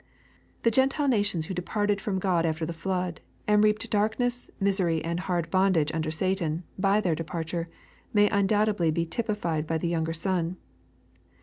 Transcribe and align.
The 0.63 0.71
Gentile 0.71 1.07
nations 1.07 1.45
who 1.45 1.53
departed 1.53 2.01
from 2.01 2.19
Q 2.19 2.27
od 2.27 2.43
after 2.43 2.65
the 2.65 2.73
flood, 2.73 3.21
and 3.47 3.63
reaped 3.63 3.87
darkness, 3.91 4.49
misery, 4.59 5.03
and 5.03 5.19
hard 5.19 5.51
bondage 5.51 5.91
under 5.93 6.09
Satan, 6.09 6.63
by 6.79 7.01
their 7.01 7.13
departure, 7.13 7.67
may 8.11 8.27
undoubt 8.29 8.65
edly 8.67 8.91
be 8.91 9.05
typified 9.05 9.67
by 9.67 9.77
the 9.77 9.89
younger 9.89 10.13
son. 10.13 10.57